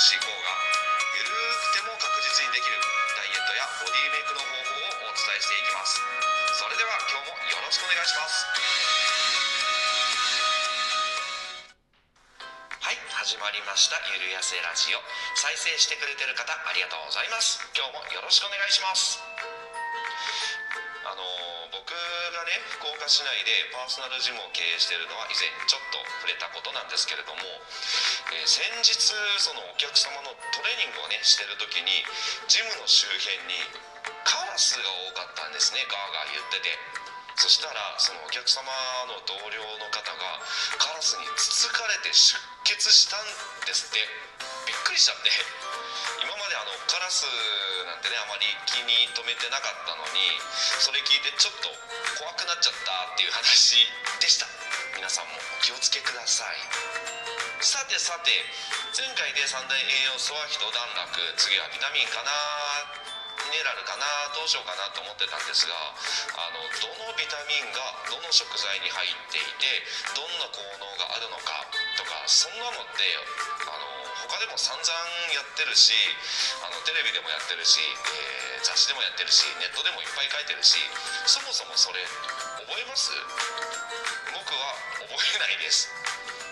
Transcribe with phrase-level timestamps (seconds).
[0.00, 0.32] 私5が
[1.12, 2.80] ゆるくても確実にできる
[3.20, 6.00] ダイエットやボディメイクの方法をお伝えしていきます。
[6.56, 8.48] それでは今日もよろしくお願いします。
[12.80, 14.00] はい始まりました。
[14.16, 15.04] ゆるやせラジオ。
[15.36, 17.60] 再生してくれてる方ありがとうございます。
[17.76, 19.20] 今日もよろしくお願いします。
[21.04, 21.20] あの
[21.80, 27.40] 僕がね福岡市内でパーソナルジムを経営しているのは以前ちょっと触れたことなんですけれども、
[28.36, 28.92] えー先日
[29.40, 32.04] そのお客様のトレーニングをねしてる時に
[32.52, 33.56] ジムの周辺に
[34.28, 34.84] カラスが
[35.16, 36.76] 多かったんですねガーガー言ってて。
[37.40, 38.68] そしたらそのお客様
[39.08, 40.44] の同僚の方が
[40.76, 42.36] カラスにつつかれて出
[42.68, 43.24] 血したん
[43.64, 44.59] ですって。
[44.90, 45.30] くりしちゃって。
[46.18, 47.22] 今まであのカラス
[47.86, 50.18] なんてねあまり気に留めてなかったのに
[50.82, 51.70] それ聞いてちょっと
[52.18, 53.86] 怖くなっちゃったっていう話
[54.18, 54.50] でした。
[54.98, 56.58] 皆さんもお気をつけください。
[57.62, 58.34] さてさて
[58.98, 61.06] 前回で三大栄養素は一段落。
[61.38, 62.34] 次はビタミンかな
[63.46, 64.04] ミネラルかな
[64.34, 65.72] どうしようかなと思ってたんですが
[66.36, 69.80] あのどのビタミンがどの食材に入っていて
[70.12, 71.64] どんな効能があるのか
[71.96, 73.02] とかそんなのって
[73.64, 73.89] あの
[74.28, 74.84] 他でも散々
[75.32, 75.92] やってるし
[76.64, 80.76] あのテレビでもやってるし、えー雑誌でもやってるしネットでもいっぱい書いてるし
[81.24, 82.04] そもそもそれ
[82.60, 83.08] 覚えます？
[84.36, 85.88] 僕は覚えないです。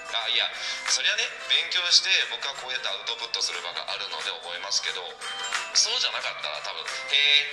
[0.08, 0.48] あいや
[0.88, 5.04] そりゃね勉強して僕はこうやってアウトプットする場があるので覚えますけど
[5.76, 6.80] そうじゃなかったら多分
[7.12, 7.52] 「へえ」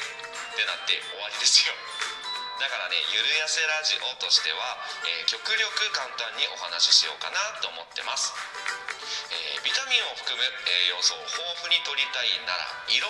[0.56, 1.76] ってなって終わりですよ。
[2.56, 8.32] だからねゆるやせラジオとしては、えー極力簡単にお話ししようかなと思ってます、
[9.34, 13.02] えービタミンを含む栄養素を豊富に摂りたいなら彩り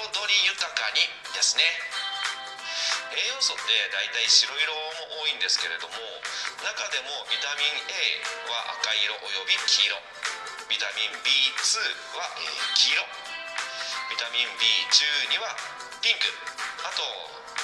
[0.50, 1.04] 豊かに
[1.36, 1.64] ですね。
[3.16, 5.94] 栄養素って大体白色も多いんですけれども
[6.64, 8.20] 中でもビタミン A
[8.50, 9.96] は赤色および黄色。
[10.68, 11.62] ビタミン B2
[12.18, 13.06] は、え黄色。
[14.10, 15.54] ビタミン B12 は
[16.02, 16.28] ピンク。
[16.86, 17.02] あと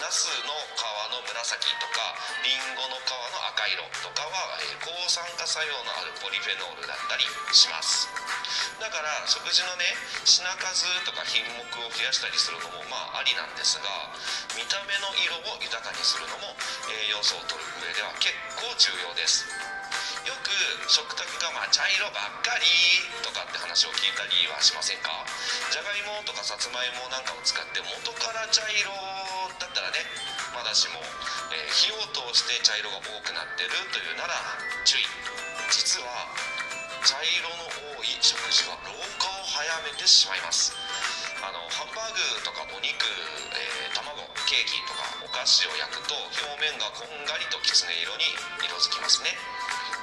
[0.02, 0.82] ナスの皮
[1.14, 8.08] の紫とかリンゴの皮の赤色とかは、えー抗酸化作用のあるポリフェノールだったりします。
[8.80, 9.86] だから食事のね
[10.26, 13.86] 品数とか品目を増やしたりするのもまあありなんですが
[14.58, 16.56] 見た目の色を豊かにするのも
[16.90, 19.46] 栄養素を摂る上では結構重要です。
[20.26, 20.50] よく
[20.90, 22.66] 食卓がまあ茶色ばっかり
[23.26, 25.12] とかって話を聞いたりはしませんか？
[25.72, 28.92] じゃがいもとかさつまいもなんかを使って元から茶色
[29.56, 30.04] だったらね
[30.52, 31.00] まだしも、
[31.56, 34.36] えー火を通して茶色が多くなってるというなら
[34.84, 35.08] 注意
[35.72, 36.28] 実は
[37.08, 40.76] 茶色の多い食事は老化を早めてしまいます。
[41.40, 43.08] あのハンバーグとかお肉、
[43.56, 46.20] えー卵ケーキとかお菓子を焼くと
[46.52, 48.28] 表面がこんがりときつね色に
[48.60, 49.32] 色づきますね。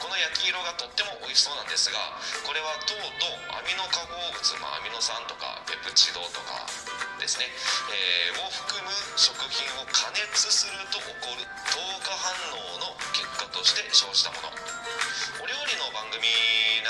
[0.08, 2.00] この焼き色がとっても美味しそうなんですが
[2.40, 6.64] これは糖とアミノ化合物、まあ、アミノ酸とかペプチドとか
[7.20, 7.44] ですね、
[7.92, 8.88] えーを含む
[9.20, 14.57] 食品を加熱すると起こる糖化反応の結果として生じたもの。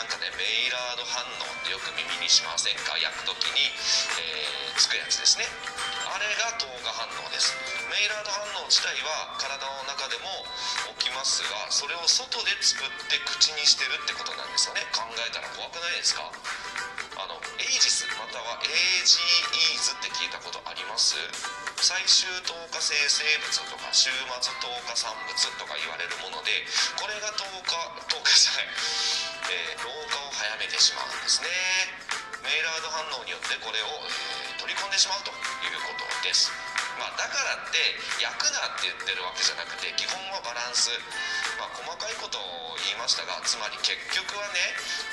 [0.09, 2.97] なんかねメイラード反応ってよく耳にしませんか？
[2.97, 3.69] 焼く時に、
[4.17, 5.45] えーつくやつですね。
[6.07, 7.51] あれが糖化反応です。
[7.91, 10.47] メイラード反応自体は体の中でも
[11.03, 14.87] 起きますがそれを外で作って口にしてるってことなんですよね。
[14.95, 16.31] 考えたら怖くないですか？
[17.19, 21.19] あのエイジスまたは AGEs って聞いたことあります？
[21.83, 26.55] 最終糖化生成物とか終末糖化産物とか言われるもので
[26.95, 28.71] これが糖化糖化じゃない、
[29.51, 31.49] えー老化を早めてしまうんですね。
[32.45, 36.51] メイラード反応によってこれを、えー取り込んでしまうということです。
[36.99, 37.79] まあ、だからって
[38.21, 40.91] 焼くなって言ってるわけじゃなくて基本はバランス、
[41.57, 44.59] まあ、細かいことを言いましたがつまり結局はね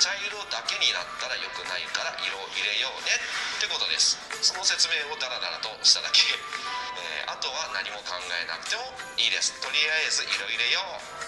[0.02, 4.18] 茶色だけになったら良くないから色を入れようねってことです。
[4.42, 8.82] その説明をダラダラとしただけ、えーあとは何も考えなくても
[9.18, 9.54] いいです。
[9.62, 10.82] とりあえず色入れよ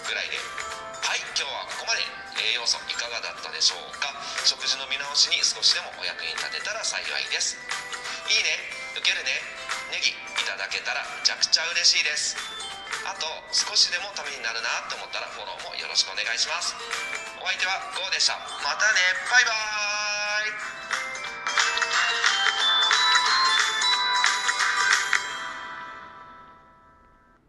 [0.05, 0.78] うぐらいで。
[2.69, 4.13] 栄養素いかがだったでしょうか？
[4.45, 7.57] 食事の見直しに少しでもお役に立てたら幸いです。
[8.29, 8.61] いいね
[8.93, 9.33] 受けるね
[9.89, 12.37] ネギいただけたらめちゃくちゃ嬉しいです。
[13.09, 13.25] あと
[13.57, 16.77] 少しでもためになるなと思ったらフォローもよろしくお願いします。
[17.41, 18.37] お相手は GO でした。
[18.37, 19.01] またね。
[19.33, 19.88] バイバーイ。